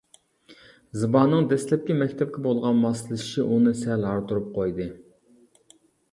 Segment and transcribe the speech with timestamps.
[0.99, 4.89] زىبانىڭ دەسلەپكى مەكتەپكە بولغان ماسلىشىشى ئۇنى سەل ھاردۇرۇپ قويدى.